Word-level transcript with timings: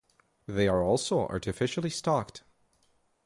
They 0.47 0.67
are 0.67 0.81
also 0.83 1.27
artificially 1.27 1.91
stocked. 1.91 2.41